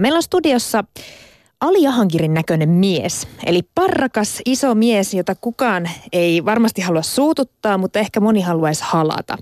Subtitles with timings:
[0.00, 0.84] Meillä on studiossa
[1.60, 8.20] aliahankirin näköinen mies, eli parrakas iso mies, jota kukaan ei varmasti halua suututtaa, mutta ehkä
[8.20, 9.38] moni haluaisi halata.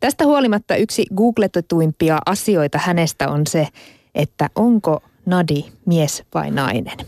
[0.00, 3.68] Tästä huolimatta yksi googletetuimpia asioita hänestä on se,
[4.14, 6.98] että onko Nadi mies vai nainen.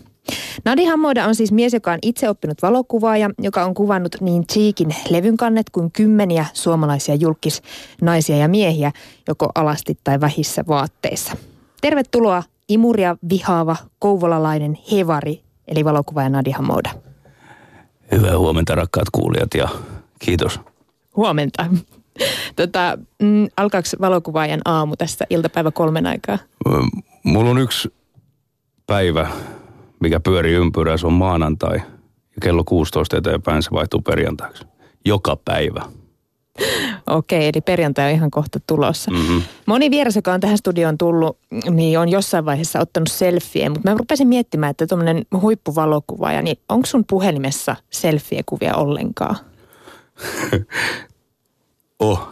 [0.64, 4.94] Nadi Hammoda on siis mies, joka on itse oppinut valokuvaaja, joka on kuvannut niin Cheekin
[5.10, 8.92] levyn kannet kuin kymmeniä suomalaisia julkisnaisia ja miehiä,
[9.28, 11.36] joko alasti tai vähissä vaatteissa.
[11.80, 12.42] Tervetuloa
[12.72, 16.90] imuria vihaava kouvolalainen hevari, eli valokuvaaja Nadi Hammoda.
[18.12, 19.68] Hyvää huomenta rakkaat kuulijat ja
[20.18, 20.60] kiitos.
[21.16, 21.66] Huomenta.
[22.56, 26.38] Tota, mm, alkaako valokuvaajan aamu tässä iltapäivä kolmen aikaa?
[27.24, 27.94] Mulla on yksi
[28.86, 29.30] päivä,
[30.00, 31.76] mikä pyörii ympyrää, se on maanantai.
[31.76, 34.64] Ja kello 16 eteenpäin se vaihtuu perjantaiksi.
[35.04, 35.82] Joka päivä.
[37.06, 39.10] Okei, eli perjantai on ihan kohta tulossa.
[39.10, 39.42] Mm-hmm.
[39.66, 41.38] Moni vieras, joka on tähän studioon tullut,
[41.70, 46.86] niin on jossain vaiheessa ottanut selfie, mutta mä rupesin miettimään, että tuommoinen huippuvalokuvaaja, niin onko
[46.86, 49.36] sun puhelimessa selfie-kuvia ollenkaan?
[51.98, 52.28] oh.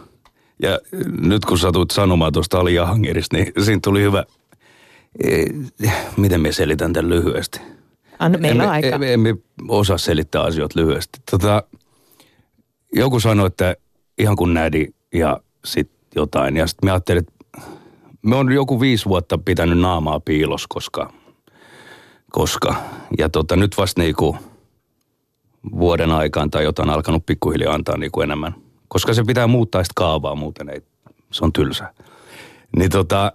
[0.61, 0.79] Ja
[1.21, 4.23] nyt kun satuit sanomaan tuosta Ali Jahangirista, niin siinä tuli hyvä,
[5.23, 5.45] e,
[6.17, 7.61] miten me selitän tämän lyhyesti?
[8.19, 8.87] Anna, meillä on aika.
[8.87, 9.35] Emme, emme
[9.67, 11.19] osaa selittää asioita lyhyesti.
[11.31, 11.63] Tota,
[12.93, 13.75] joku sanoi, että
[14.21, 16.57] ihan kuin nädi ja sitten jotain.
[16.57, 17.61] Ja sitten me ajattelin, että
[18.21, 21.13] me on joku viisi vuotta pitänyt naamaa piilos, koska,
[22.31, 22.75] koska
[23.17, 24.37] ja tota, nyt vasta niinku
[25.71, 28.55] vuoden aikaan tai jotain alkanut pikkuhiljaa antaa niinku enemmän.
[28.87, 30.81] Koska se pitää muuttaa sitä kaavaa, muuten ei,
[31.31, 31.93] se on tylsä.
[32.77, 33.31] Niin tota,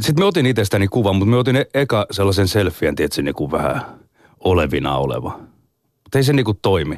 [0.00, 3.82] sitten me otin itsestäni kuvan, mutta me otin e- eka sellaisen selfien, tietysti niinku vähän
[4.40, 5.38] olevina oleva.
[6.04, 6.96] Mutta ei se niinku toimi.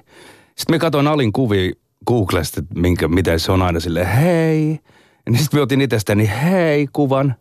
[0.56, 1.72] Sitten me katsoin Alin kuvia
[2.06, 4.70] Googlesta, minkä, miten se on aina sille hei.
[5.26, 7.34] Ja niin sitten me otin itsestäni hei kuvan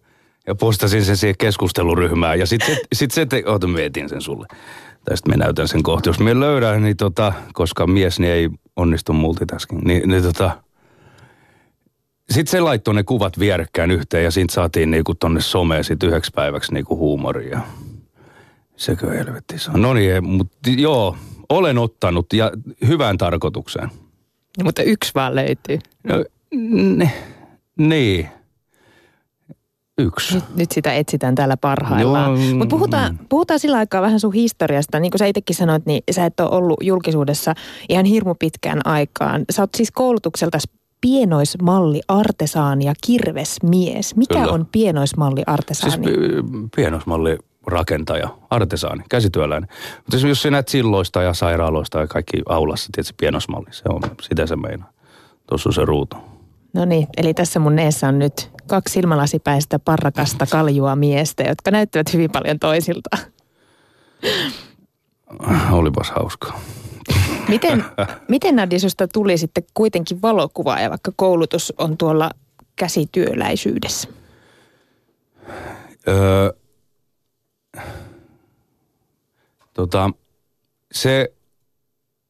[0.47, 2.39] ja postasin sen siihen keskusteluryhmään.
[2.39, 4.47] Ja sitten sit, sit se, te, oota mietin sen sulle.
[5.05, 6.09] Tai sitten me näytän sen kohta.
[6.09, 10.51] Jos me löydän, niin tota, koska mies niin ei onnistu multitasking, niin, niin tota,
[12.29, 16.31] sitten se laittoi ne kuvat vierekkäin yhteen ja siitä saatiin niinku tonne someen sit yhdeksi
[16.35, 17.59] päiväksi niinku huumoria.
[18.75, 19.81] Sekö helvetti on.
[19.81, 21.17] No niin, mutta joo,
[21.49, 22.51] olen ottanut ja
[22.87, 23.89] hyvään tarkoitukseen.
[24.57, 25.79] No, mutta yksi vaan löytyy.
[26.03, 26.25] No,
[26.95, 27.11] ne,
[27.77, 28.29] niin.
[29.97, 30.35] Yksi.
[30.35, 32.39] Nyt, nyt sitä etsitään täällä parhaillaan.
[32.39, 34.99] Mutta puhutaan, puhutaan sillä aikaa vähän sun historiasta.
[34.99, 37.53] Niin kuin sä itsekin sanoit, niin sä et ole ollut julkisuudessa
[37.89, 39.45] ihan hirmu pitkään aikaan.
[39.49, 40.57] Sä oot siis koulutukselta
[41.01, 44.15] pienoismalli artesaani ja kirvesmies.
[44.15, 44.51] Mikä Kyllä.
[44.51, 46.07] on pienoismalli artesaani?
[46.07, 46.17] Siis
[46.75, 47.37] pienoismalli
[47.67, 49.69] rakentaja, artesaani, käsityöläinen.
[49.97, 54.45] Mutta jos sä näet silloista ja sairaaloista ja kaikki aulassa, tietysti pienosmalli, se on, sitä
[54.45, 54.91] se meinaa.
[55.47, 56.17] Tuossa on se ruutu.
[56.73, 62.13] No niin, eli tässä mun neessä on nyt kaksi silmälasipäistä parrakasta kaljua miestä, jotka näyttävät
[62.13, 63.17] hyvin paljon toisilta.
[65.71, 66.59] Olipas hauskaa.
[67.47, 67.85] Miten,
[68.27, 72.31] miten Nadisusta tuli sitten kuitenkin valokuvaaja, vaikka koulutus on tuolla
[72.75, 74.09] käsityöläisyydessä?
[76.07, 76.51] Öö,
[79.77, 80.11] Tota,
[80.91, 81.33] se,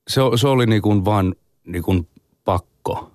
[0.08, 1.36] se, se oli niin kuin vaan
[1.66, 2.08] niin kuin
[2.46, 3.12] pakko.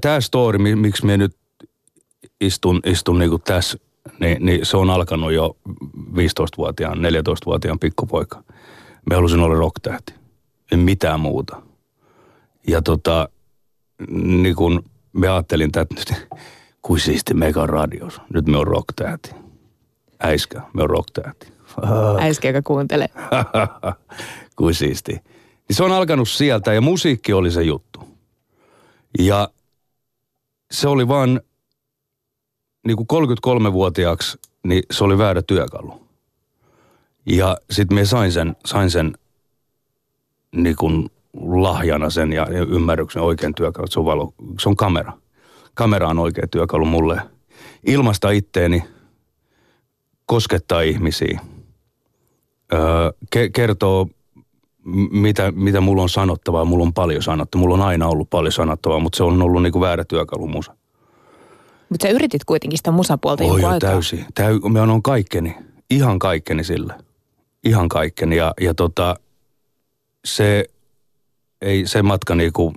[0.00, 1.36] Tämä story, miksi me nyt
[2.40, 3.78] istun, istun niin kuin tässä,
[4.20, 5.56] niin, niin se on alkanut jo
[5.96, 8.42] 15-vuotiaan, 14-vuotiaan pikkupoika.
[9.10, 10.14] Me halusin olla rocktähti.
[10.72, 11.62] En mitään muuta.
[12.66, 13.28] Ja tota,
[14.10, 16.12] niin kun me ajattelin, nyt,
[16.82, 18.20] kuin siisti mega radios.
[18.34, 19.30] Nyt me on rocktähti.
[20.20, 21.57] Äiskä, me on rocktähti.
[22.20, 23.08] Äiskä, joka kuuntelee.
[24.56, 25.12] Kuin siisti.
[25.12, 28.00] Niin se on alkanut sieltä ja musiikki oli se juttu.
[29.18, 29.48] Ja
[30.70, 31.40] se oli vaan
[32.86, 33.06] niin kuin
[33.68, 36.08] 33-vuotiaaksi, niin se oli väärä työkalu.
[37.26, 39.12] Ja sitten me sain sen, sain sen
[40.52, 41.10] niin kuin
[41.40, 43.86] lahjana sen ja, ja ymmärryksen oikein työkalu.
[43.86, 45.12] Se on, valo, se on kamera.
[45.74, 47.20] Kamera on oikea työkalu mulle.
[47.86, 48.84] Ilmasta itteeni,
[50.26, 51.40] koskettaa ihmisiä–
[53.36, 54.08] ke- kertoo,
[55.10, 56.64] mitä, mitä mulla on sanottavaa.
[56.64, 57.60] Mulla on paljon sanottavaa.
[57.62, 60.74] Mulla on aina ollut paljon sanottavaa, mutta se on ollut niinku väärä työkalu musa.
[61.88, 64.26] Mutta sä yritit kuitenkin sitä musapuolta Oi jo, täysin.
[64.34, 65.56] Täy, mä on kaikkeni.
[65.90, 66.98] Ihan kaikkeni sillä.
[67.64, 68.36] Ihan kaikkeni.
[68.36, 69.16] Ja, ja tota,
[70.24, 70.64] se,
[71.62, 72.74] ei se matka niinku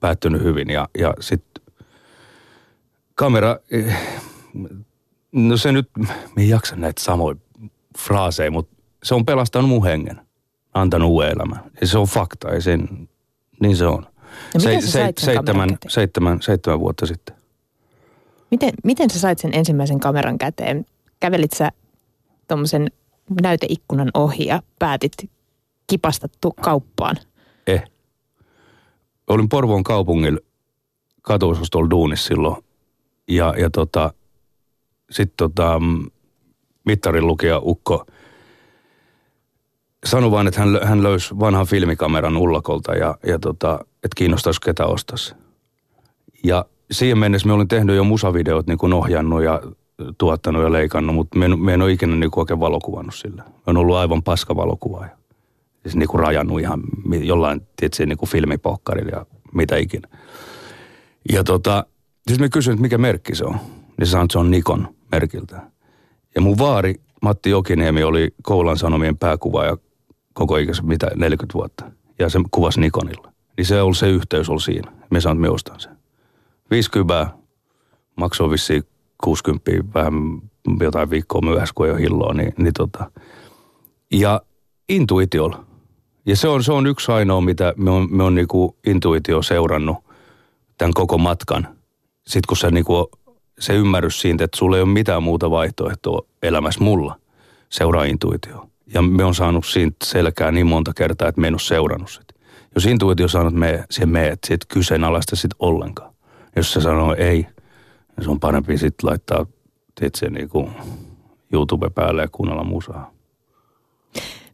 [0.00, 0.70] päättynyt hyvin.
[0.70, 1.64] Ja, ja sitten
[3.14, 3.96] kamera, eh,
[5.32, 5.88] no se nyt,
[6.36, 7.36] me ei jaksa näitä samoja
[7.98, 10.20] fraaseja, mutta se on pelastanut mun hengen,
[10.74, 11.60] antanut uuden elämän.
[11.80, 13.08] Ja se on fakta, ei sen,
[13.60, 14.06] niin se on.
[14.54, 17.36] Ja se, se, seitsemän, seitsemän, seitsemän vuotta sitten.
[18.50, 20.86] Miten, miten sä sait sen ensimmäisen kameran käteen?
[21.20, 21.72] Kävelit sä
[22.48, 22.90] tuommoisen
[23.42, 25.12] näyteikkunan ohi ja päätit
[25.86, 27.16] kipasta tu- kauppaan?
[27.66, 27.84] Eh.
[29.26, 30.40] Olin Porvoon kaupungilla
[31.22, 32.64] katuosastolla duunissa silloin.
[33.28, 34.14] Ja, ja tota,
[35.10, 36.10] sitten tota, mm,
[36.84, 38.06] mittarin lukija Ukko
[40.04, 44.86] sanoi vaan, että hän, hän löysi vanhan filmikameran ullakolta ja, ja tota, että kiinnostaisi ketä
[44.86, 45.34] ostaisi.
[46.44, 49.60] Ja siihen mennessä me olin tehnyt jo musavideot niin kuin ohjannut ja
[50.18, 53.42] tuottanut ja leikannut, mutta me en, me en ole ikinä niin oikein valokuvannut sillä.
[53.42, 55.16] Me on ollut aivan paska valokuvaaja.
[55.82, 56.82] Siis niin kuin rajannut ihan
[57.22, 60.08] jollain, tietysti niin kuin filmipohkarilla ja mitä ikinä.
[61.32, 61.84] Ja tota,
[62.28, 63.56] siis me kysyin, että mikä merkki se on.
[63.98, 65.60] Niin sanoin, että se on Nikon merkiltä.
[66.34, 69.76] Ja mun vaari Matti Jokiniemi oli Koulan Sanomien pääkuvaaja
[70.32, 71.84] koko ikänsä mitä 40 vuotta.
[72.18, 73.32] Ja se kuvasi Nikonilla.
[73.56, 74.92] Niin se oli se yhteys oli siinä.
[75.10, 75.96] Me sanoin, että me ostan sen.
[76.70, 77.26] 50
[78.16, 78.82] maksoi vissiin
[79.24, 80.12] 60 vähän
[80.80, 83.10] jotain viikkoa myöhässä, kun ei ole hilloa, niin, niin tota.
[84.12, 84.42] Ja
[84.88, 85.64] intuitiolla.
[86.26, 89.96] Ja se on, se on yksi ainoa, mitä me on, me on niinku intuitio seurannut
[90.78, 91.68] tämän koko matkan.
[92.26, 93.10] Sitten kun se, niinku,
[93.58, 97.16] se ymmärrys siitä, että sulla ei ole mitään muuta vaihtoehtoa elämässä mulla,
[97.68, 98.71] seuraa intuitio.
[98.94, 102.34] Ja me on saanut siitä selkää niin monta kertaa, että me en ole seurannut sitä.
[102.74, 106.14] Jos intuitio sanoo, että me, siihen meet, sit kyseenalaista sit ollenkaan.
[106.56, 107.46] Jos se sanoo ei,
[108.16, 109.46] niin se on parempi sitten laittaa
[110.14, 110.70] se niinku
[111.52, 113.10] YouTube päälle ja kuunnella musaa.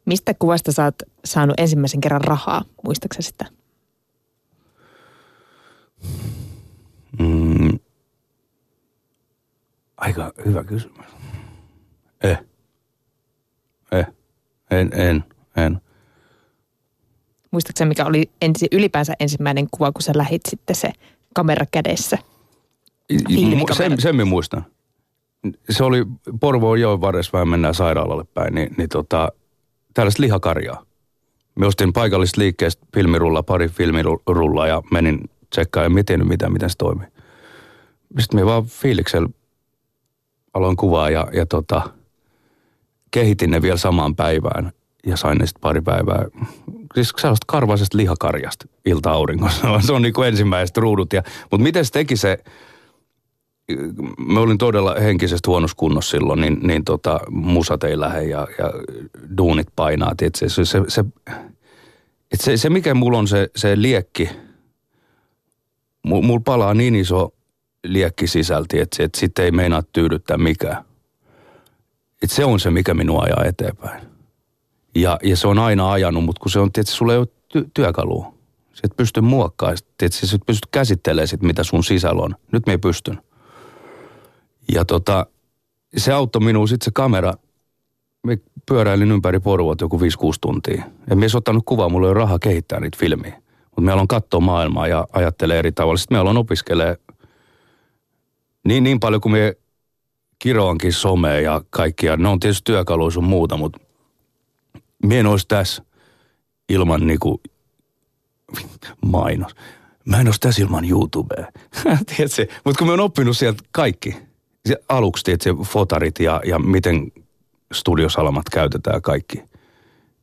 [0.04, 0.94] Mistä kuvasta sä oot
[1.24, 2.64] saanut ensimmäisen kerran rahaa?
[2.84, 3.46] Muistaaksä sitä?
[7.18, 7.78] Mm.
[9.96, 11.06] Aika hyvä kysymys.
[12.22, 12.38] Eh.
[14.70, 15.24] En, en,
[15.56, 15.80] en.
[17.50, 20.92] Muistatko mikä oli ensi, ylipäänsä ensimmäinen kuva, kun sä lähit sitten se
[21.34, 22.18] kamera kädessä?
[23.76, 24.64] Sen, sen muistan.
[25.70, 26.04] Se oli
[26.40, 29.32] Porvoon joen varressa vähän mennään sairaalalle päin, niin, niin tota,
[29.94, 30.84] tällaista lihakarjaa.
[31.54, 36.76] Me ostin paikallista liikkeestä filmirulla, pari filmirullaa ja menin tsekkaan ja miten mitä, miten se
[36.76, 37.08] toimii.
[38.18, 39.28] Sitten me vaan fiiliksellä
[40.54, 41.82] aloin kuvaa ja, ja tota,
[43.10, 44.72] kehitin ne vielä samaan päivään
[45.06, 46.24] ja sain ne sitten pari päivää.
[46.94, 49.80] Siis sellaista karvaisesta lihakarjasta ilta-auringossa.
[49.86, 51.12] Se on niin kuin ensimmäiset ruudut.
[51.12, 52.38] Ja, mutta miten se teki se,
[54.18, 58.72] mä olin todella henkisesti huonossa kunnossa silloin, niin, niin tota, musat ei lähde ja, ja
[59.38, 60.12] duunit painaa.
[60.36, 61.04] Se, se, se, se,
[62.34, 64.30] se, se, mikä mulla on se, se liekki,
[66.06, 67.34] mulla palaa niin iso
[67.84, 70.87] liekki sisälti, että, että sitten ei meinaa tyydyttää mikään.
[72.22, 74.08] Et se on se, mikä minua ajaa eteenpäin.
[74.94, 77.70] Ja, ja se on aina ajanut, mutta kun se on, tietysti sulla ei ole ty-
[77.74, 78.34] työkalua.
[78.72, 82.34] Sä et pysty muokkaamaan, tietysti sä et pysty käsittelemään sit, mitä sun sisällä on.
[82.52, 83.22] Nyt me ei pystyn.
[84.72, 85.26] Ja tota,
[85.96, 87.34] se auttoi minua sitten se kamera.
[88.26, 90.02] Me pyöräilin ympäri Porvoot joku 5-6
[90.40, 90.84] tuntia.
[91.10, 93.42] Ja me ottanut kuvaa, mulla ei ole rahaa kehittää niitä filmiä.
[93.64, 95.96] Mutta me aloin katsoa maailmaa ja ajattelee eri tavalla.
[95.96, 96.96] Sitten me aloin opiskelee
[98.64, 99.56] niin, niin paljon kuin me
[100.38, 102.16] kiroankin somea ja kaikkia.
[102.16, 103.78] Ne on tietysti työkaluja sun muuta, mutta
[105.06, 105.82] me en olisi tässä
[106.68, 107.40] ilman niinku
[109.06, 109.54] mainos.
[110.04, 111.46] Mä en olisi tässä ilman YouTubea.
[112.64, 114.16] Mutta kun me on oppinut sieltä kaikki.
[114.66, 117.12] Se aluksi tiedätkö, fotarit ja, ja miten
[117.72, 119.42] studiosalamat käytetään kaikki.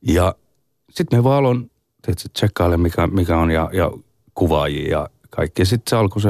[0.02, 0.34] Ja
[0.90, 1.70] sitten me vaan aloin
[2.32, 3.90] tsekkaile mikä, mikä on ja, ja
[4.34, 5.62] kuvaajia ja kaikki.
[5.62, 6.28] Ja sitten se alkoi se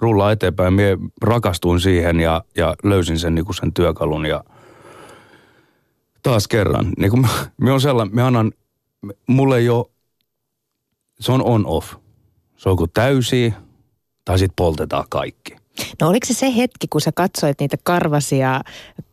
[0.00, 0.74] rullaa eteenpäin.
[0.74, 4.44] Mie rakastuin siihen ja, ja löysin sen, niin sen työkalun ja
[6.22, 6.92] taas kerran.
[6.98, 8.52] Niin kuin me on sellainen, me annan,
[9.26, 9.86] mulle ole,
[11.20, 11.94] se on on-off.
[12.56, 13.54] Se on kuin täysi
[14.24, 15.56] tai sitten poltetaan kaikki.
[16.00, 18.60] No oliko se se hetki, kun sä katsoit niitä karvasia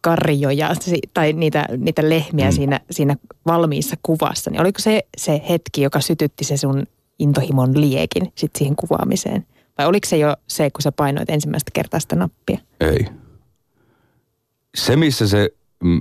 [0.01, 0.73] karjoja
[1.13, 2.51] tai niitä, niitä lehmiä mm.
[2.51, 6.87] siinä, siinä valmiissa kuvassa, niin oliko se se hetki, joka sytytti se sun
[7.19, 9.45] intohimon liekin sit siihen kuvaamiseen?
[9.83, 12.57] Vai oliko se jo se, kun sä painoit ensimmäistä kertaa sitä nappia?
[12.79, 13.05] Ei.
[14.75, 15.49] Se, missä se,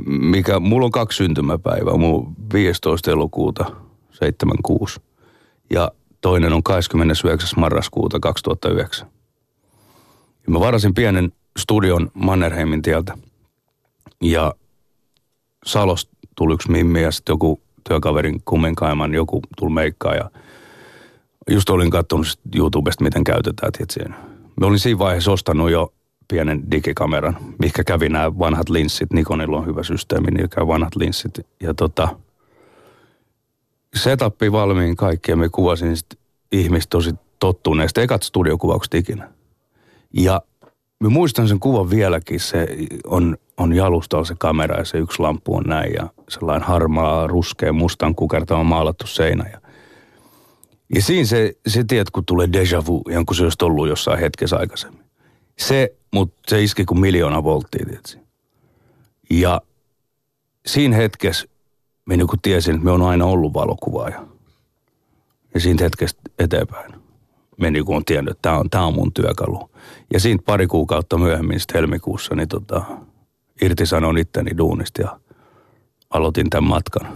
[0.06, 1.96] mikä, mulla on kaksi syntymäpäivää.
[1.96, 3.10] Mulla on 15.
[3.10, 3.64] elokuuta
[4.10, 5.00] 76
[5.70, 7.60] ja toinen on 29.
[7.60, 9.08] marraskuuta 2009.
[10.46, 13.18] Ja mä varasin pienen studion Mannerheimin tieltä
[14.20, 14.54] ja
[15.66, 20.30] Salosta tuli yksi mimmi ja sitten joku työkaverin kummenkaiman, joku tuli meikkaa ja–
[21.50, 24.00] just olin katsonut YouTubesta, miten käytetään, tietysti.
[24.60, 25.92] Me olin siinä vaiheessa ostanut jo
[26.28, 29.12] pienen digikameran, mikä kävi nämä vanhat linssit.
[29.12, 31.38] Nikonilla on hyvä systeemi, niin käy vanhat linssit.
[31.62, 32.08] Ja tota,
[33.94, 36.18] setappi valmiin kaikki ja me kuvasin sitten
[36.52, 38.00] ihmistä tosi tottuneesta.
[38.00, 39.28] Ekat studiokuvaukset ikinä.
[40.12, 40.42] Ja
[41.00, 42.66] mä muistan sen kuvan vieläkin, se
[43.06, 47.72] on, on jalustalla se kamera ja se yksi lampu on näin ja sellainen harmaa, ruskea,
[47.72, 49.44] mustan kukertava maalattu seinä.
[49.52, 49.60] Ja,
[50.94, 54.56] ja siinä se, se tiedät, kun tulee déjà vu, jonkun se olisi ollut jossain hetkessä
[54.56, 55.04] aikaisemmin.
[55.58, 58.18] Se, mutta se iski kuin miljoona volttia, tietysti.
[59.30, 59.60] Ja
[60.66, 61.46] siinä hetkessä
[62.04, 64.26] mä niin tiesin, että me on aina ollut valokuvaaja.
[65.54, 67.02] Ja siitä hetkestä eteenpäin
[67.62, 69.70] me niin on tiennyt, että tämä on, tämä on mun työkalu.
[70.12, 72.84] Ja siitä pari kuukautta myöhemmin, sitten helmikuussa, niin tota,
[73.62, 75.20] irtisanoin itteni duunista ja
[76.10, 77.08] aloitin tämän matkan,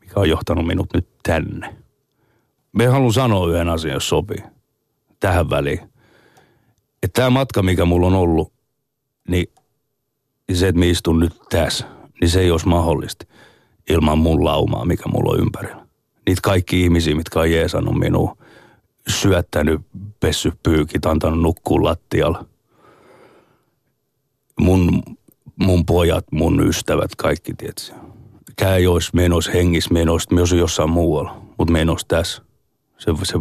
[0.00, 1.76] mikä on johtanut minut nyt tänne.
[2.72, 4.42] Me haluan sanoa yhden asian, jos sopii,
[5.20, 5.80] tähän väliin.
[7.02, 8.52] Että tämä matka, mikä mulla on ollut,
[9.28, 9.46] niin
[10.52, 11.86] se, että mä istun nyt tässä,
[12.20, 13.26] niin se ei olisi mahdollista
[13.90, 15.86] ilman mun laumaa, mikä mulla on ympärillä.
[16.26, 18.36] Niitä kaikki ihmisiä, mitkä on jeesannut minua,
[19.08, 19.80] syöttänyt,
[20.20, 22.44] pessy pyykit, antanut nukkua lattialla.
[24.60, 25.02] Mun,
[25.56, 27.92] mun pojat, mun ystävät, kaikki tietysti.
[28.56, 32.42] Käy jos menos hengis menos, myös jossain muualla, mutta menos tässä.
[33.02, 33.38] Se, se,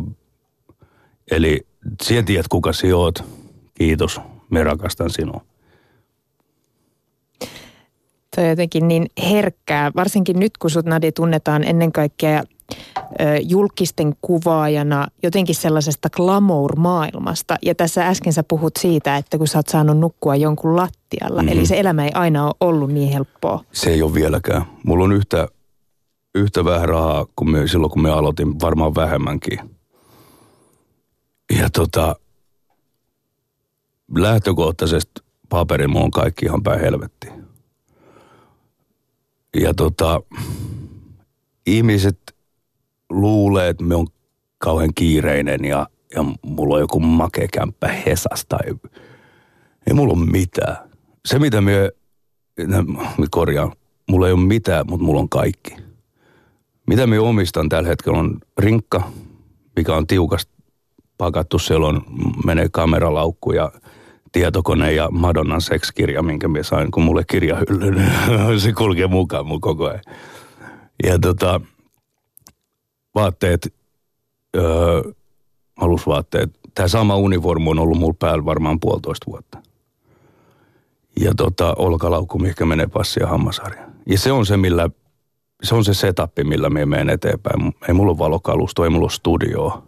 [1.31, 1.67] eli
[2.03, 3.23] sinä tiedät, kuka sinä oot.
[3.73, 5.41] Kiitos, me rakastan sinua.
[8.35, 12.43] Tuo on jotenkin niin herkkää, varsinkin nyt kun sut Nadi tunnetaan ennen kaikkea
[13.41, 17.55] julkisten kuvaajana jotenkin sellaisesta glamour-maailmasta.
[17.61, 21.57] Ja tässä äsken sä puhut siitä, että kun sä oot saanut nukkua jonkun lattialla, mm-hmm.
[21.57, 23.63] eli se elämä ei aina ole ollut niin helppoa.
[23.71, 24.65] Se ei ole vieläkään.
[24.83, 25.47] Mulla on yhtä,
[26.35, 29.59] yhtä vähän rahaa kuin me, silloin, kun me aloitin, varmaan vähemmänkin.
[31.59, 32.15] Ja tota,
[34.15, 37.45] lähtökohtaisesti paperin mulla on kaikki ihan päin helvettiin.
[39.61, 40.21] Ja tota,
[41.65, 42.35] ihmiset
[43.09, 44.07] luulee, että me on
[44.57, 48.57] kauhean kiireinen ja, ja mulla on joku makekämppä Hesasta.
[48.65, 48.73] Ei,
[49.88, 50.77] ei mulla ole mitään.
[51.25, 51.91] Se mitä me
[53.31, 53.71] korjaan,
[54.09, 55.90] mulla ei ole mitään, mutta mulla on kaikki.
[56.91, 59.12] Mitä me omistan tällä hetkellä on rinkka,
[59.75, 60.51] mikä on tiukasti
[61.17, 61.60] pakattu.
[61.60, 62.01] Siellä on,
[62.45, 63.71] menee kameralaukku ja
[64.31, 69.62] tietokone ja Madonnan sekskirja, minkä mä sain, kun mulle kirjahylly, niin se kulkee mukaan mun
[69.62, 70.01] koko ajan.
[71.03, 71.62] Ja tota,
[73.15, 73.74] vaatteet,
[74.55, 75.01] öö,
[75.75, 76.60] alusvaatteet.
[76.75, 79.57] Tämä sama univormu on ollut mulla päällä varmaan puolitoista vuotta.
[81.19, 83.88] Ja tota, olkalaukku, mikä menee passi ja hammasarja.
[84.05, 84.89] Ja se on se, millä,
[85.63, 87.73] se on se setup, millä me menen eteenpäin.
[87.87, 89.83] Ei mulla ole valokalusto, ei mulla ole studioa.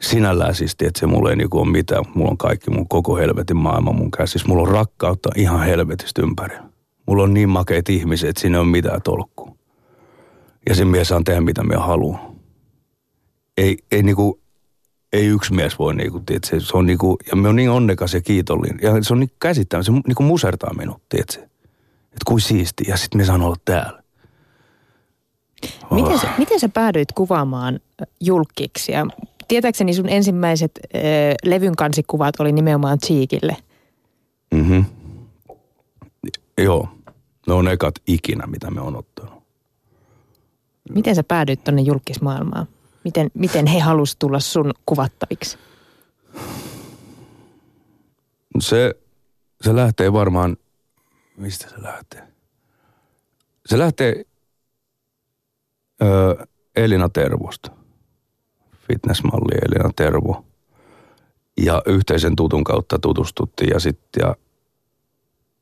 [0.00, 2.04] Sinällään siis, että se mulla ei niinku ole mitään.
[2.14, 4.48] Mulla on kaikki mun koko helvetin maailma mun käsissä.
[4.48, 6.64] Mulla on rakkautta ihan helvetistä ympärillä.
[7.06, 9.56] Mulla on niin makeita ihmisiä, että siinä on mitään tolkkua.
[10.68, 12.32] Ja sen mies saa tehdä mitä me haluaa.
[13.56, 14.40] Ei, ei niinku,
[15.12, 18.20] ei yksi mies voi niinku, tiedätkö, se on niinku, ja me on niin onnekas ja
[18.20, 18.78] kiitollinen.
[18.82, 21.55] Ja se on niin käsittämä, se niinku musertaa minut, tiedätkö.
[22.16, 24.02] Että kuin siisti, ja sitten me saan olla täällä.
[25.90, 26.02] Oh.
[26.02, 27.80] Miten, sä, miten sä päädyit kuvaamaan
[28.20, 28.92] julkiksi?
[28.92, 29.06] Ja
[29.48, 31.00] tietääkseni sun ensimmäiset äh,
[31.44, 33.56] levyn kansikuvat oli nimenomaan Cheekille.
[34.54, 34.80] Mhm.
[36.58, 36.88] Joo.
[37.46, 39.42] Ne on ekat ikinä, mitä me on ottanut.
[40.94, 42.66] Miten sä päädyit tuonne julkismaailmaan?
[43.04, 45.58] Miten, miten he halusivat tulla sun kuvattaviksi?
[48.60, 48.94] Se,
[49.62, 50.56] se lähtee varmaan,
[51.36, 52.22] mistä se lähtee?
[53.66, 54.24] Se lähtee
[56.02, 57.70] ö, Elina Tervosta.
[58.88, 60.44] Fitnessmalli Elina Tervo.
[61.56, 64.36] Ja yhteisen tutun kautta tutustuttiin ja sitten ja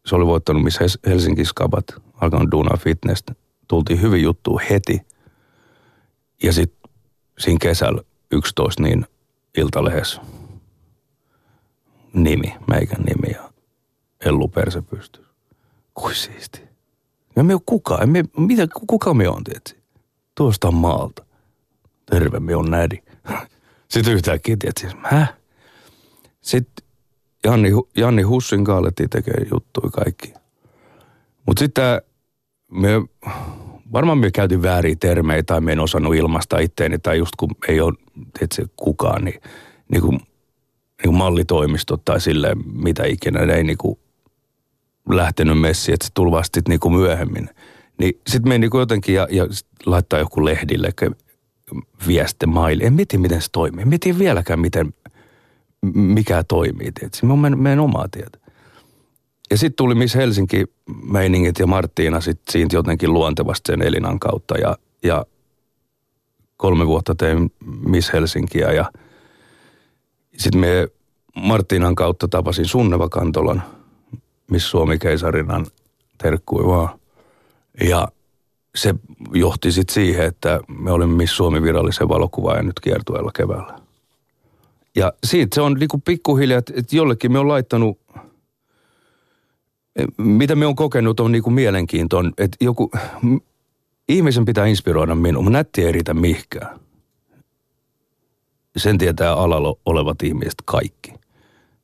[0.06, 3.24] se oli voittanut missä Helsinki Skabat, alkanut Duna Fitness.
[3.68, 5.00] Tultiin hyvin juttu heti–
[6.42, 6.90] ja sitten
[7.38, 9.06] siinä kesällä 11 niin
[9.58, 10.20] Iltalehes
[12.12, 13.50] nimi, meikän nimi ja
[14.24, 15.23] Ellu Perse pystyy.
[15.94, 16.62] Kui siisti.
[17.42, 19.82] Me ole kukaan, emme, mitä, kuka me on, tietysti?
[20.34, 21.24] Tuosta maalta.
[22.10, 22.96] Terve, me on nädi.
[23.90, 25.26] Sitten yhtäkkiä, tietysti, hä?
[26.40, 26.86] Sitten
[27.44, 30.34] Janni, Janni Hussin Kaaletti tekee juttuja kaikki.
[31.46, 32.00] Mutta sitten
[32.70, 32.88] me
[33.92, 37.80] varmaan me käytin vääriä termejä tai me en osannut ilmaista itteeni tai just kun ei
[37.80, 37.94] ole
[38.38, 39.40] tietysti kukaan, niin,
[39.88, 43.98] niin kuin, niin kuin mallitoimistot tai sille mitä ikinä, ne ei niin kuin
[45.08, 47.50] lähtenyt messi, että se tuli vasta niin kuin myöhemmin.
[47.98, 49.46] Niin sitten me niin kuin jotenkin ja, ja
[49.86, 50.92] laittaa joku lehdille
[52.06, 52.84] vieste maili.
[52.84, 53.82] En mieti, miten se toimii.
[53.82, 54.94] En mieti vieläkään, miten,
[55.94, 56.92] mikä toimii.
[56.92, 57.26] Tietysti.
[57.26, 58.38] Mä menen, menen omaa tietä.
[59.50, 60.64] Ja sitten tuli Miss Helsinki
[61.02, 65.26] meiningit ja Marttiina sitten siitä jotenkin luontevasti sen Elinan kautta ja, ja
[66.56, 67.52] kolme vuotta tein
[67.88, 68.90] Miss Helsinkiä ja
[70.38, 70.88] sitten me
[71.36, 73.62] Martinan kautta tapasin Sunneva Kantolan,
[74.50, 75.66] missä Suomi keisarinan
[76.18, 76.98] terkkui vaan.
[77.88, 78.08] Ja
[78.74, 78.94] se
[79.32, 83.78] johti sitten siihen, että me olimme Miss Suomi virallisen valokuvaajan nyt kiertueella keväällä.
[84.96, 87.98] Ja siitä se on niinku pikkuhiljaa, että jollekin me on laittanut,
[90.18, 92.90] mitä me on kokenut on niinku mielenkiintoinen, että joku,
[94.08, 96.80] ihmisen pitää inspiroida minua, mutta nätti ei riitä mihkään.
[98.76, 101.14] Sen tietää alalla olevat ihmiset kaikki.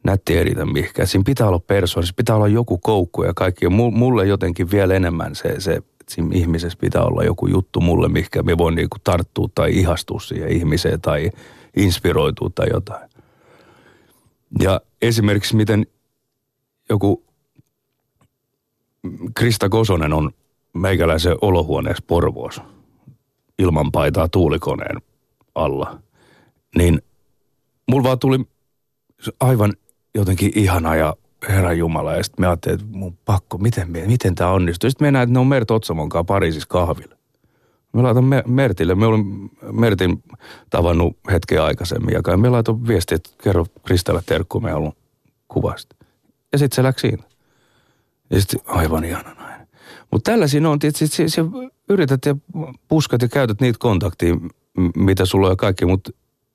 [0.05, 1.09] Nätti ei riitä mihkään.
[1.09, 3.65] Siinä pitää olla persoona, siinä pitää olla joku koukku ja kaikki.
[3.65, 8.43] Ja mulle jotenkin vielä enemmän se, se siinä ihmisessä pitää olla joku juttu mulle, mikä
[8.43, 11.31] me voin niinku tarttua tai ihastua siihen ihmiseen tai
[11.77, 13.11] inspiroitua tai jotain.
[14.61, 15.87] Ja esimerkiksi miten
[16.89, 17.25] joku
[19.35, 20.31] Krista Kosonen on
[20.73, 22.63] meikäläisen olohuoneessa Porvoos
[23.59, 24.97] ilman paitaa tuulikoneen
[25.55, 25.99] alla,
[26.77, 27.03] niin
[27.89, 28.39] mulla vaan tuli
[29.41, 29.73] aivan
[30.15, 31.17] jotenkin ihana ja
[31.49, 32.17] Herra Jumala.
[32.17, 34.91] Ja sitten me ajattelin, että mun pakko, miten, miten tämä onnistuu.
[34.91, 37.17] Sitten me näin, että ne on Mert Otsamon kanssa Pariisissa kahvilla.
[37.93, 40.23] Me laitan Mertille, me olin Mertin
[40.71, 44.93] tavannut hetken aikaisemmin ja me laitoin viestiä, että kerro Kristalle terkku, me haluan
[45.49, 45.97] kuvasta.
[46.53, 47.23] Ja sitten se läksi siinä.
[48.31, 49.69] Ja sitten aivan ihana nainen.
[50.11, 51.45] Mutta tällaisia on, että se, se,
[51.89, 52.37] yrität ja
[52.89, 54.37] puskat ja käytät niitä kontaktia,
[54.97, 56.11] mitä sulla on ja kaikki, mutta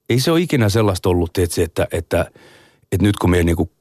[0.10, 2.32] ei se ole ikinä sellaista ollut, tietysti, että, että,
[2.96, 3.72] että nyt kun me niinku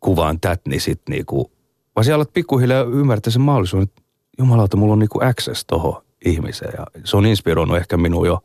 [0.00, 1.52] kuvaan tät, niin sitten niinku,
[1.96, 4.02] vaan siellä alat pikkuhiljaa ymmärtää sen mahdollisuuden, että
[4.38, 8.44] jumalauta, mulla on niinku access tohon ihmiseen ja se on inspiroinut ehkä minua jo.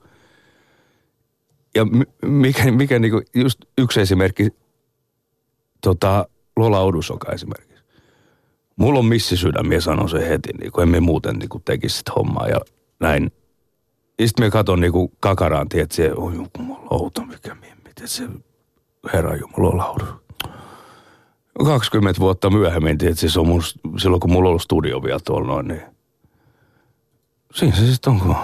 [1.76, 1.86] Ja
[2.26, 4.48] mikä, mikä niinku, just yksi esimerkki,
[5.82, 7.84] tota, Lola Odusoka esimerkiksi.
[8.76, 12.48] Mulla on missisydämiä, sanon se heti, niin kuin emme muuten niin kuin tekisi sitä hommaa
[12.48, 12.60] ja
[13.00, 13.32] näin.
[14.20, 18.24] Ja sitten me katon niin kuin kakaraan, tiedät se, oi jumalauta, mikä miten se
[19.14, 20.06] herra jumalauta.
[21.66, 23.62] 20 vuotta myöhemmin, tietysti se on mun,
[23.98, 25.82] silloin kun mulla on ollut studio vielä tuolla noin, niin
[27.54, 28.36] siinä se sitten on, kun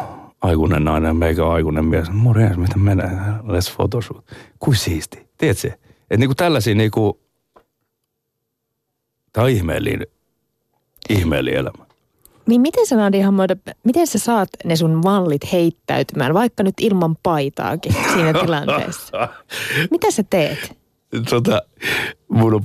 [0.42, 2.12] aikuinen nainen, meikä aikuinen mies.
[2.12, 3.10] Morjens, mitä menee?
[3.44, 4.26] Let's photoshoot.
[4.60, 5.28] Kuin siisti.
[5.38, 5.68] Tiedätkö?
[5.68, 7.20] Että niinku tällaisia niinku,
[9.34, 10.08] tää on ihmeellinen,
[11.10, 11.87] ihmeellinen elämä.
[12.48, 17.16] Niin miten sä Nadi Hammoida, miten sä saat ne sun mallit heittäytymään, vaikka nyt ilman
[17.24, 19.28] paitaakin siinä tilanteessa?
[19.92, 20.78] Mitä sä teet?
[21.30, 21.62] Tota,
[22.28, 22.64] mun on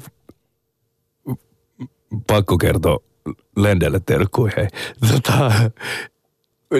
[2.26, 2.98] pakko kertoa
[3.56, 4.68] Lendelle terkkui, hei.
[5.12, 5.52] Tota,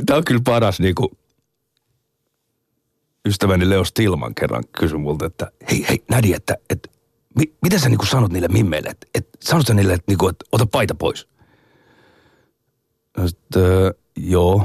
[0.07, 1.11] tämä on kyllä paras niinku,
[3.29, 6.89] ystäväni Leo Stilman kerran kysyi multa, että hei, hei, Nädi, että, että
[7.39, 10.45] mi, mitä sä niinku sanot niille mimmeille, että, että sanot sä niille, että, niinku, että
[10.53, 11.29] ota paita pois?
[13.27, 14.65] Sitten, joo.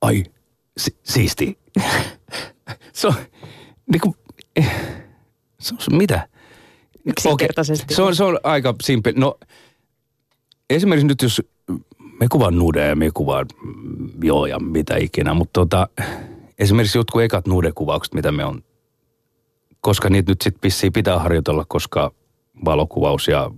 [0.00, 0.24] Ai,
[0.76, 1.58] si, siisti.
[2.92, 3.14] se on,
[3.92, 4.16] niinku,
[5.58, 6.28] se on, mitä?
[7.04, 7.84] Yksinkertaisesti.
[7.84, 7.96] Okay.
[7.96, 9.12] Se, on, se on aika simple.
[9.16, 9.38] No,
[10.70, 11.42] esimerkiksi nyt jos
[12.20, 13.46] me kuvaan nudeja ja me kuvaan
[14.22, 15.88] joo ja mitä ikinä, mutta tota,
[16.58, 18.62] esimerkiksi jotkut ekat nudekuvaukset, mitä me on,
[19.80, 22.12] koska niitä nyt sitten vissiin pitää harjoitella, koska
[22.64, 23.50] valokuvaus ja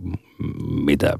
[0.85, 1.19] mitä,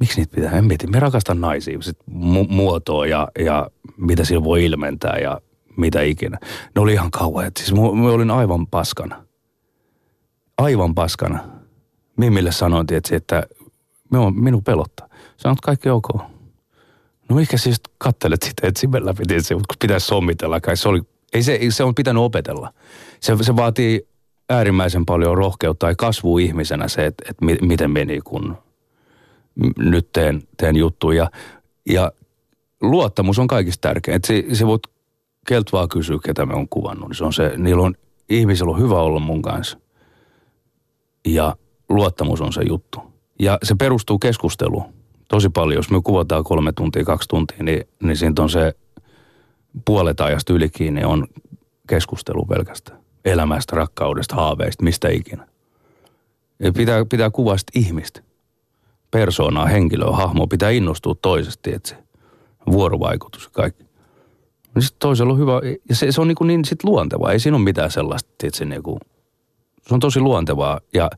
[0.00, 4.44] miksi niitä pitää, en mieti, me rakastan naisia, sit mu- muotoa ja, ja mitä sillä
[4.44, 5.40] voi ilmentää ja
[5.76, 6.38] mitä ikinä.
[6.74, 7.80] Ne oli ihan kauheat, siis mä
[8.12, 9.24] olin aivan paskana.
[10.58, 11.44] Aivan paskana.
[12.16, 13.42] Mimmille sanoin tietysti, että
[14.34, 15.08] minun pelottaa.
[15.36, 16.08] Sanoit että kaikki ok.
[17.28, 20.76] No mikä siis kattelet sitä etsimen läpi, tietysti, kun pitäisi sommitella kai.
[20.76, 22.72] Se, oli, ei se, se on pitänyt opetella.
[23.20, 24.08] Se, se vaatii
[24.50, 28.56] äärimmäisen paljon rohkeutta ja kasvua ihmisenä se, että, että miten meni, kun
[29.78, 31.30] nyt teen, teen juttuja.
[31.88, 32.12] Ja,
[32.80, 34.16] luottamus on kaikista tärkein.
[34.16, 34.82] Että se, se voit
[35.46, 37.08] keltä vaan kysyä, ketä me on kuvannut.
[37.08, 37.94] Niin se on se, niillä on,
[38.28, 39.78] ihmisillä on hyvä olla mun kanssa.
[41.26, 41.56] Ja
[41.88, 43.00] luottamus on se juttu.
[43.38, 44.84] Ja se perustuu keskusteluun
[45.28, 45.76] tosi paljon.
[45.76, 48.74] Jos me kuvataan kolme tuntia, kaksi tuntia, niin, niin siitä on se
[49.84, 51.26] puolet ajasta yli kiinni on
[51.88, 53.00] keskustelu pelkästään.
[53.24, 55.46] Elämästä, rakkaudesta, haaveista, mistä ikinä.
[56.58, 58.20] Ja pitää, pitää kuvaa ihmistä.
[59.10, 60.46] Persoonaa, henkilöä, hahmoa.
[60.46, 61.96] Pitää innostua toisesta, että se
[62.70, 63.84] vuorovaikutus ja kaikki.
[64.74, 65.52] Niin sitten toisella on hyvä,
[65.88, 67.32] ja se, se on niin, niin sit luontevaa.
[67.32, 69.00] Ei siinä ole mitään sellaista, että se, niin kuin,
[69.88, 70.80] se on tosi luontevaa.
[70.94, 71.10] Ja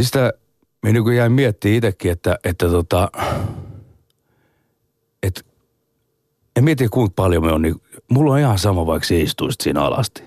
[0.00, 0.32] sitä
[0.82, 3.10] me niin jäin miettimään itsekin, että, että tota,
[5.22, 5.40] että
[6.56, 7.74] en mieti kuinka paljon me on, niin
[8.10, 10.22] mulla on ihan sama vaikka se istuisit siinä alasti.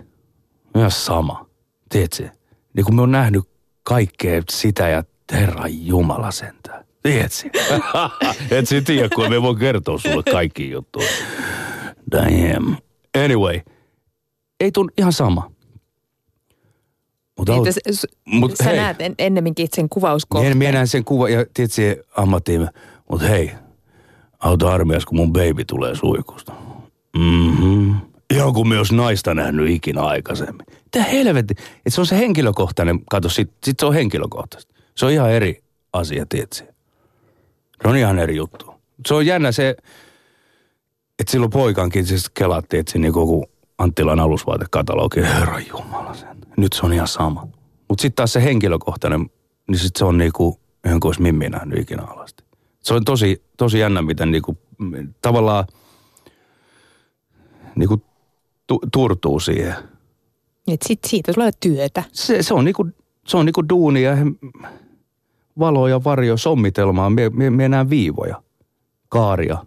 [0.75, 1.49] Ihan sama.
[1.89, 2.29] Tiedätkö?
[2.73, 3.43] Niin kun me on nähnyt
[3.83, 6.85] kaikkea sitä ja Herra Jumala sentään.
[7.03, 7.49] Tiedätkö?
[8.57, 11.07] Et sä tiedä, kun me voi kertoa sulle kaikki juttuja.
[12.11, 12.75] Damn.
[13.25, 13.59] Anyway,
[14.59, 15.51] ei tun ihan sama.
[17.37, 18.75] Mutta Niin, s- mut sä hei.
[18.77, 20.57] näet en, ennemminkin sen kuvauskohteen.
[20.57, 21.81] Mie, mie näen sen kuva ja tietysti
[22.17, 22.67] ammattiin,
[23.11, 23.51] mutta hei,
[24.39, 26.53] auta armias, kun mun baby tulee suikusta.
[27.17, 27.91] Mhm.
[28.33, 30.65] Ihan kuin me olisi naista nähnyt ikinä aikaisemmin.
[30.83, 31.53] Mitä helvetti?
[31.85, 34.73] Et se on se henkilökohtainen, kato, sit, sit se on henkilökohtaista.
[34.97, 36.63] Se on ihan eri asia, tietysti.
[37.81, 38.73] Se on ihan eri juttu.
[39.07, 39.75] Se on jännä se,
[41.19, 43.45] että silloin poikankin siis kelattiin, että se niinku kun
[43.77, 46.37] Anttilan alusvaatekatalogi, herra jumala sen.
[46.57, 47.47] Nyt se on ihan sama.
[47.89, 49.29] Mutta sitten taas se henkilökohtainen,
[49.67, 52.43] niin sitten se on niinku, ihan kuin olisi Mimmi nähnyt ikinä alasti.
[52.79, 54.57] Se on tosi, tosi jännä, miten niinku,
[55.21, 55.67] tavallaan
[57.75, 58.01] niinku
[58.67, 59.75] tu, turtuu siihen.
[60.67, 62.03] Et sit siitä tulee työtä.
[62.11, 62.87] Se, se on niinku,
[63.27, 64.17] se on niinku duunia, ja
[65.59, 67.09] valo ja varjo, sommitelmaa.
[67.09, 68.41] Mie, mie, mie näen viivoja,
[69.09, 69.57] kaaria.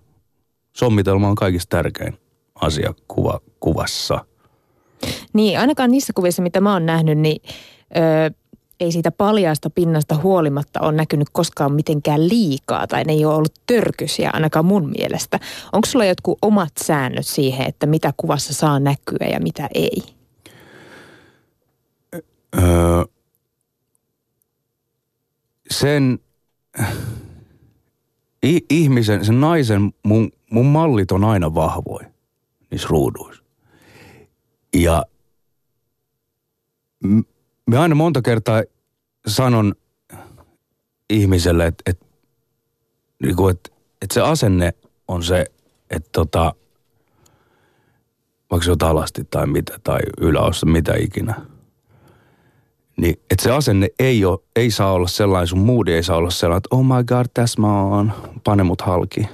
[0.72, 2.18] Sommitelma on kaikista tärkein
[2.54, 4.24] asia kuva, kuvassa.
[5.32, 7.42] Niin, ainakaan niissä kuvissa, mitä mä oon nähnyt, niin
[7.96, 8.34] ö,
[8.80, 13.54] ei siitä paljaasta pinnasta huolimatta ole näkynyt koskaan mitenkään liikaa tai ne ei ole ollut
[13.66, 15.40] törkysiä ainakaan mun mielestä.
[15.72, 20.02] Onko sulla jotkut omat säännöt siihen, että mitä kuvassa saa näkyä ja mitä ei?
[22.58, 23.04] Öö,
[25.70, 26.18] sen
[28.70, 32.06] ihmisen, sen naisen, mun, mun mallit on aina vahvoin
[32.70, 33.42] niissä ruuduissa.
[34.76, 35.04] Ja
[37.66, 38.62] me aina monta kertaa
[39.26, 39.74] sanon
[41.10, 42.00] ihmiselle, että et,
[43.22, 44.72] niinku, et, et se asenne
[45.08, 45.46] on se,
[45.90, 46.54] että tota,
[48.50, 51.34] vaikka se on alasti tai mitä, tai yläossa, mitä ikinä–
[52.96, 56.30] niin että se asenne ei, ole, ei saa olla sellainen, sun moodi ei saa olla
[56.30, 58.12] sellainen, että oh my god, tässä mä oon,
[58.44, 59.28] pane mut halki.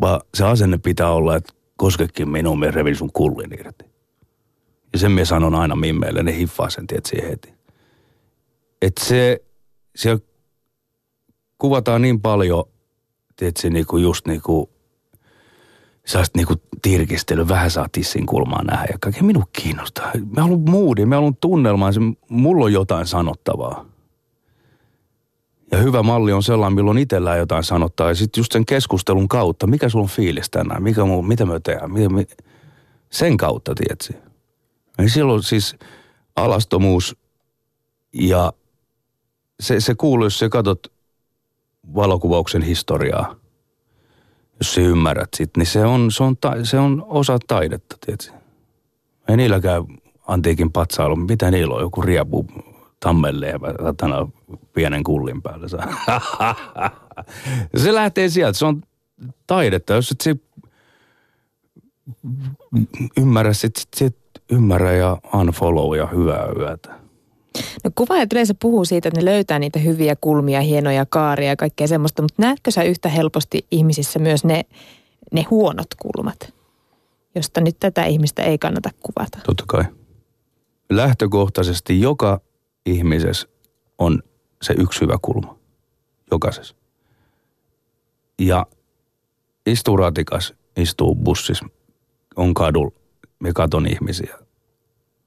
[0.00, 3.84] Vaan se asenne pitää olla, että koskekin minuun, me revin sun kullin irti.
[4.92, 7.54] Ja sen me sanon aina mimmeille, ne hiffaa sen siihen heti.
[8.82, 9.42] Että se,
[9.96, 10.20] siellä
[11.58, 12.64] kuvataan niin paljon,
[13.36, 14.70] tiedätkö, niinku just niinku,
[16.06, 20.12] sellaista niinku tirkistely, vähän saa tissin kulmaa nähdä ja kaiken minun kiinnostaa.
[20.36, 21.90] Mä haluan moodi, mä haluan tunnelmaa,
[22.28, 23.84] mulla on jotain sanottavaa.
[25.72, 28.08] Ja hyvä malli on sellainen, milloin itsellään jotain sanottaa.
[28.08, 31.60] Ja sitten just sen keskustelun kautta, mikä sulla on fiilis tänään, mikä muu, mitä me
[31.60, 32.26] tehdään, mitä me,
[33.10, 34.30] sen kautta, tiedätkö?
[34.98, 35.76] Ja silloin siis
[36.36, 37.16] alastomuus
[38.12, 38.52] ja
[39.60, 40.92] se, se kuuluu, jos sä katsot
[41.94, 43.36] valokuvauksen historiaa,
[44.60, 48.32] jos sä ymmärrät sit, niin se on, se on, ta, se on osa taidetta, tiedätkö?
[49.28, 49.84] Ei niilläkään
[50.26, 52.46] antiikin patsailu, mitä niillä on, joku riepu
[53.00, 54.28] tammelleevä satana
[54.72, 55.66] pienen kullin päällä.
[57.76, 58.82] se lähtee sieltä, se on
[59.46, 59.92] taidetta.
[59.92, 60.36] Jos et se
[63.16, 64.16] ymmärrä, sit, sit, sit
[64.50, 67.00] ymmärrä ja unfollow ja hyvää yötä.
[67.84, 71.86] No kuvaajat yleensä puhuu siitä, että ne löytää niitä hyviä kulmia, hienoja kaaria ja kaikkea
[71.86, 74.64] semmoista, mutta näetkö sä yhtä helposti ihmisissä myös ne,
[75.32, 76.54] ne huonot kulmat,
[77.34, 79.38] josta nyt tätä ihmistä ei kannata kuvata?
[79.46, 79.84] Totta kai.
[80.90, 82.40] Lähtökohtaisesti joka
[82.86, 83.48] ihmisessä
[83.98, 84.22] on
[84.62, 85.58] se yksi hyvä kulma.
[86.30, 86.74] Jokaisessa.
[88.38, 88.66] Ja
[89.66, 91.66] istuu ratikas, istuu bussissa,
[92.36, 92.92] on kadulla,
[93.38, 94.38] me katon ihmisiä.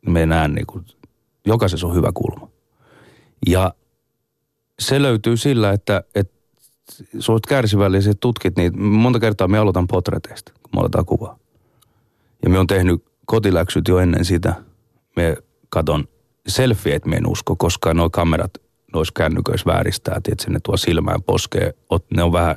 [0.08, 0.86] Me näen niin kuin,
[1.46, 2.50] jokaisessa on hyvä kulma.
[3.48, 3.74] Ja
[4.80, 6.34] se löytyy sillä, että, että
[7.20, 8.78] sä oot kärsivällisiä, tutkit niitä.
[8.78, 11.40] Monta kertaa me aloitan potreteista, kun me aletaan kuvaa.
[12.44, 14.54] Ja me on tehnyt kotiläksyt jo ennen sitä.
[15.16, 15.38] Me
[15.70, 16.08] katon
[16.48, 18.54] selfie, että me en usko, koska nuo kamerat
[18.94, 21.74] noissa kännyköissä vääristää, että ne tuo silmään poskee,
[22.16, 22.56] ne on vähän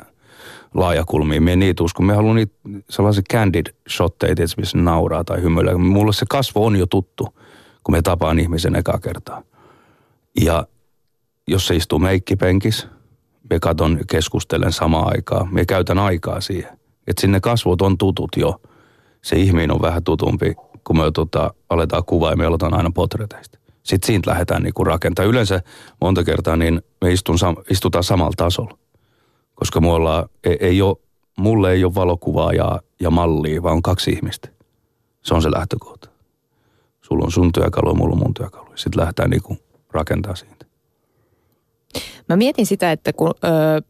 [0.75, 1.41] laajakulmia.
[1.41, 2.03] Me niitä usko.
[2.03, 2.55] Me haluan niitä
[2.91, 5.75] sellaisia candid shotteja, missä nauraa tai hymyilee.
[5.75, 7.29] Mulle se kasvo on jo tuttu,
[7.87, 9.43] kun me tapaan ihmisen ekaa kertaa.
[10.41, 10.67] Ja
[11.49, 12.89] jos se istuu meikkipenkis,
[13.51, 15.55] me katon keskustelen samaan aikaan.
[15.55, 16.79] Me käytän aikaa siihen.
[17.07, 18.61] Että sinne kasvot on tutut jo.
[19.23, 23.59] Se ihminen on vähän tutumpi, kun me tota, aletaan kuvaa ja me aloitetaan aina potreteista.
[23.83, 25.31] Sitten siitä lähdetään niinku rakentamaan.
[25.31, 25.63] Yleensä
[26.01, 27.37] monta kertaa niin me istun,
[27.71, 28.79] istutaan samalla tasolla.
[29.55, 30.97] Koska mulla ei, ei ole,
[31.39, 34.49] mulle ei ole valokuvaa ja, ja mallia, vaan on kaksi ihmistä.
[35.23, 36.16] Se on se lähtökohta.
[37.07, 38.67] Sulla on sun työkalu ja mulla on mun työkalu.
[38.75, 39.57] Sitten lähdetään niinku
[39.91, 40.67] rakentaa siitä.
[42.29, 43.83] Mä mietin sitä, että kun ö,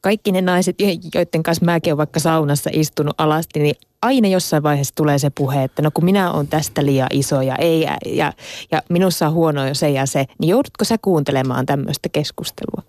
[0.00, 0.76] kaikki ne naiset,
[1.14, 5.64] joiden kanssa mäkin olen vaikka saunassa istunut alasti, niin aina jossain vaiheessa tulee se puhe,
[5.64, 8.32] että no kun minä olen tästä liian iso ja ei ja,
[8.72, 12.82] ja minussa on huono se ja se, niin joudutko sä kuuntelemaan tämmöistä keskustelua?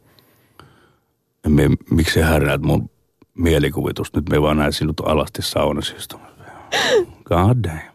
[1.47, 2.89] Me, miksi sä härräät mun
[3.33, 4.19] mielikuvitusta?
[4.19, 6.35] Nyt me vaan näin sinut alasti saunassa istumassa.
[7.29, 7.94] God damn.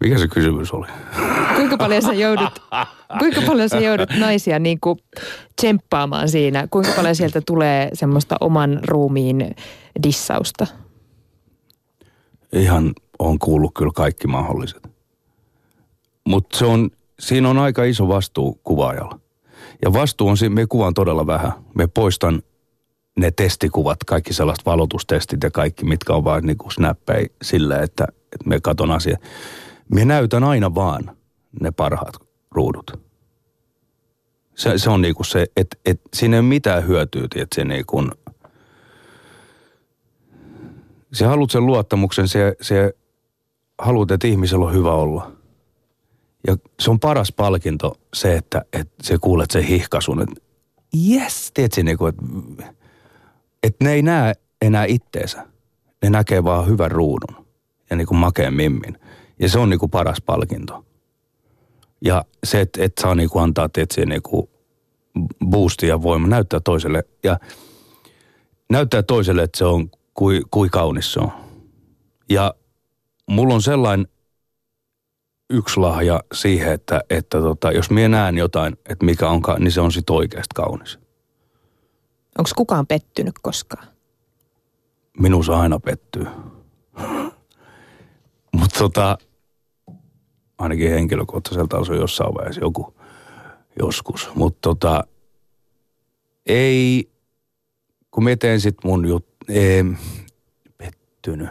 [0.00, 0.86] Mikä se kysymys oli?
[1.56, 2.62] Kuinka paljon sä joudut,
[3.18, 4.98] kuinka paljon sä joudut naisia niin kuin
[5.56, 6.66] tsemppaamaan siinä?
[6.70, 9.56] Kuinka paljon sieltä tulee semmoista oman ruumiin
[10.02, 10.66] dissausta?
[12.52, 14.88] Ihan on kuullut kyllä kaikki mahdolliset.
[16.26, 19.18] Mutta se on, siinä on aika iso vastuu kuvaajalla.
[19.82, 21.52] Ja vastuu on, me kuvaan todella vähän.
[21.74, 22.42] Me poistan
[23.18, 28.04] ne testikuvat, kaikki sellaiset valotustestit ja kaikki, mitkä on vain niin kuin snappeja silleen, että,
[28.32, 29.18] että me katon asiaa.
[29.88, 31.16] Me näytän aina vaan
[31.60, 32.14] ne parhaat
[32.50, 33.06] ruudut.
[34.54, 38.02] Se, se on niinku se, että et siinä ei ole mitään hyötyä, että se niinku,
[41.12, 42.92] se haluat sen luottamuksen, se, se
[43.78, 45.32] haluat, että ihmisellä on hyvä olla.
[46.46, 50.40] Ja se on paras palkinto se, että, että se kuulet sen hihkasun, että
[51.10, 52.22] yes, tiedätkö, niinku, että,
[53.62, 55.46] että ne ei näe enää itteensä.
[56.02, 57.46] Ne näkee vaan hyvän ruudun
[57.90, 58.98] ja niin kuin makeen mimmin.
[59.38, 60.84] Ja se on niin kuin paras palkinto.
[62.04, 64.50] Ja se, että et saa niin kuin antaa tietysti niin kuin
[65.46, 67.04] boostia ja voima näyttää toiselle.
[67.22, 67.38] Ja
[68.70, 71.32] näyttää toiselle, että se on kui, kui kaunis se on.
[72.28, 72.54] Ja
[73.26, 74.08] mulla on sellainen
[75.50, 79.80] yksi lahja siihen, että, että tota, jos minä näen jotain, että mikä on, niin se
[79.80, 80.98] on sitten oikeasti kaunis.
[82.38, 83.86] Onko kukaan pettynyt koskaan?
[85.18, 86.26] Minussa aina pettyy.
[88.66, 89.18] Mutta tota,
[90.58, 92.96] ainakin henkilökohtaiselta on jossain vaiheessa joku
[93.78, 94.30] joskus.
[94.34, 95.04] Mutta tota,
[96.46, 97.10] ei,
[98.10, 99.84] kun mä teen sit mun jut, ei,
[100.78, 101.48] pettynyt.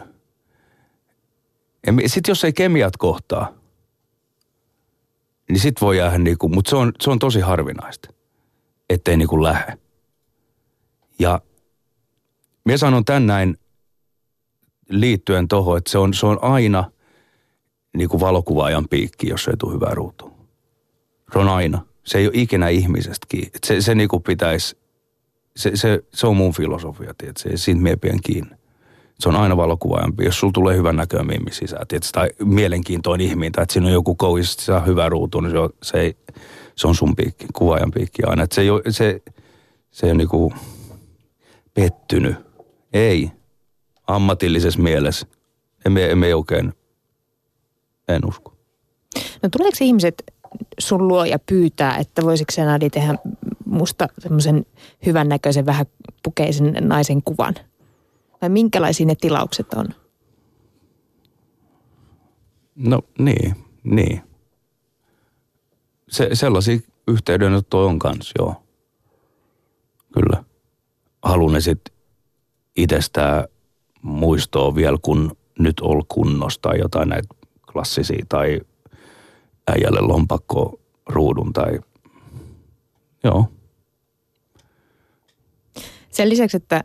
[2.06, 3.52] Sitten jos ei kemiat kohtaa,
[5.48, 8.08] niin sit voi jäädä niinku, mutta se on, se on tosi harvinaista,
[8.90, 9.78] ettei niinku lähde.
[11.18, 11.40] Ja
[12.64, 13.58] mä sanon tän näin
[14.88, 16.95] liittyen tuohon, että se on, se on aina
[17.96, 20.30] niin kuin valokuvaajan piikki, jos ei tule hyvää ruutua.
[21.32, 21.86] Se on aina.
[22.04, 23.50] Se ei ole ikinä ihmisestä kiinni.
[23.66, 24.76] Se, se niin kuin pitäisi,
[25.56, 27.50] se, se, se, on mun filosofia, tiedätkö?
[27.50, 28.56] se siitä miepien kiinni.
[29.20, 30.24] Se on aina valokuvaajampi.
[30.24, 32.10] Jos sulla tulee hyvän näköä mimmi sisään, tiedätkö?
[32.12, 35.70] tai mielenkiintoinen ihminen, tai että siinä on joku kouis, saa hyvää ruutua, niin se on,
[35.82, 36.16] se, ei,
[36.76, 38.42] se on sun piikki, kuvaajan piikki aina.
[38.42, 39.22] Että se ei ole, se,
[39.90, 40.54] se ei ole niin
[41.74, 42.36] pettynyt.
[42.92, 43.30] Ei
[44.06, 45.26] ammatillisessa mielessä.
[45.86, 46.72] Emme, emme oikein,
[48.08, 48.56] en usko.
[49.42, 50.22] No tuleeko ihmiset
[50.78, 53.14] sun luo ja pyytää, että voisiko se Nadi tehdä
[53.64, 54.66] musta semmoisen
[55.06, 55.86] hyvännäköisen, vähän
[56.22, 57.54] pukeisen naisen kuvan?
[58.42, 59.88] Vai minkälaisia ne tilaukset on?
[62.76, 64.22] No niin, niin.
[66.08, 68.54] Se, sellaisia yhteydenottoja on kanssa, joo.
[70.12, 70.44] Kyllä.
[71.22, 71.94] Haluan ne sitten
[72.76, 73.44] itsestään
[74.02, 77.28] muistoa vielä, kun nyt ol kunnossa tai jotain näitä
[77.76, 78.60] klassisia tai
[79.68, 81.80] äijälle lompakko ruudun tai
[83.24, 83.44] joo.
[86.10, 86.84] Sen lisäksi, että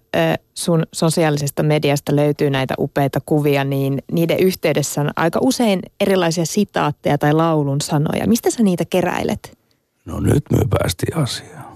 [0.53, 7.17] sun sosiaalisesta mediasta löytyy näitä upeita kuvia, niin niiden yhteydessä on aika usein erilaisia sitaatteja
[7.17, 8.27] tai laulun sanoja.
[8.27, 9.57] Mistä sä niitä keräilet?
[10.05, 11.71] No nyt me päästiin asiaan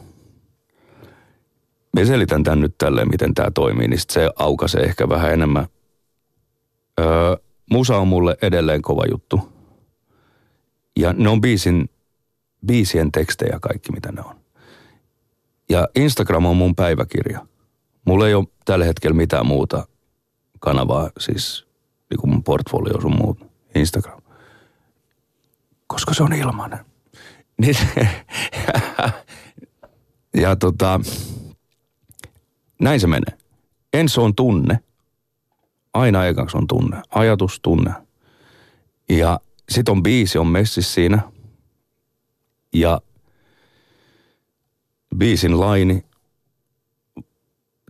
[1.95, 5.67] me selitän tämän nyt tälleen, miten tämä toimii, niin se aukaisee ehkä vähän enemmän.
[6.99, 7.35] Öö,
[7.71, 9.51] musa on mulle edelleen kova juttu.
[10.99, 11.89] Ja ne on biisin,
[12.65, 14.35] biisien tekstejä kaikki, mitä ne on.
[15.69, 17.45] Ja Instagram on mun päiväkirja.
[18.05, 19.87] Mulla ei ole tällä hetkellä mitään muuta
[20.59, 21.67] kanavaa, siis
[22.09, 24.21] niin kuin mun portfolio sun muut, Instagram.
[25.87, 26.79] Koska se on ilmainen.
[27.61, 27.77] Niin,
[30.33, 30.99] ja tota,
[32.81, 33.37] näin se menee.
[33.93, 34.79] Ensi on tunne.
[35.95, 37.01] Aina ekaksi on tunne.
[37.09, 37.93] Ajatus, tunne.
[39.09, 41.21] Ja sit on biisi, on messis siinä.
[42.73, 43.01] Ja
[45.17, 46.05] biisin laini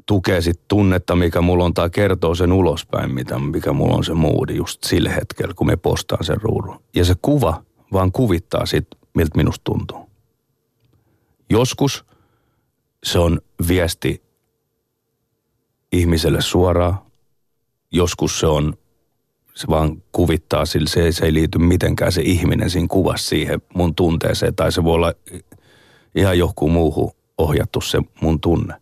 [0.05, 4.13] tukee sit tunnetta, mikä mulla on, tai kertoo sen ulospäin, mitä, mikä mulla on se
[4.13, 6.79] moodi just sillä hetkellä, kun me postaan sen ruudun.
[6.95, 7.63] Ja se kuva
[7.93, 10.09] vaan kuvittaa sit, miltä minusta tuntuu.
[11.49, 12.05] Joskus
[13.03, 14.23] se on viesti
[15.91, 17.04] ihmiselle suoraan.
[17.91, 18.73] Joskus se on,
[19.53, 23.95] se vaan kuvittaa, sillä se, se ei liity mitenkään se ihminen siinä kuvassa siihen mun
[23.95, 24.55] tunteeseen.
[24.55, 25.13] Tai se voi olla
[26.15, 28.73] ihan johonkin muuhun ohjattu se mun tunne.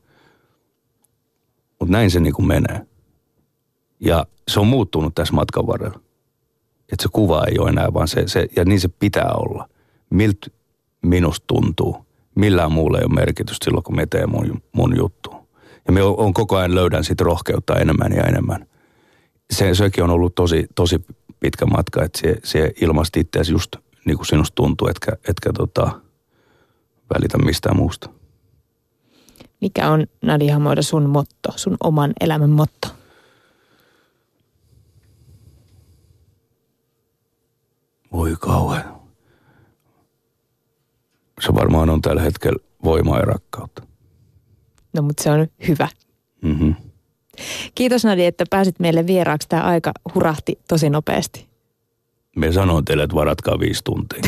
[1.80, 2.88] Mutta näin se niin kuin menee.
[4.00, 6.00] Ja se on muuttunut tässä matkan varrella.
[6.92, 9.70] Että se kuva ei ole enää, vaan se, se, ja niin se pitää olla.
[10.10, 10.48] Miltä
[11.02, 12.06] minusta tuntuu.
[12.36, 15.32] Millään muulla ei ole merkitystä silloin, kun me teen mun, mun juttu.
[15.88, 18.68] Ja me on, on koko ajan löydän sitten rohkeutta enemmän ja enemmän.
[19.52, 21.06] Se, sekin on ollut tosi, tosi
[21.40, 23.76] pitkä matka, että se, se ilmasti itseäsi just
[24.06, 26.02] niin kuin sinusta tuntuu, etkä, etkä tota,
[27.14, 28.10] välitä mistään muusta.
[29.62, 32.88] Mikä on Nadia Hamoida sun motto, sun oman elämän motto?
[38.12, 39.02] Voi kauhean.
[41.42, 43.84] Se varmaan on tällä hetkellä voimaa ja rakkautta.
[44.94, 45.88] No mutta se on hyvä.
[46.42, 46.76] Mm-hmm.
[47.76, 49.50] Kiitos Nadia, että pääsit meille vieraaksi.
[49.50, 51.46] Tämä aika hurahti tosi nopeasti.
[52.36, 54.22] Me sanoin teille, että varatkaa viisi tuntia.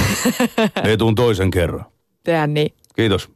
[0.84, 1.86] Me tuun toisen kerran.
[2.24, 2.74] Tehän niin.
[2.96, 3.30] Kiitos.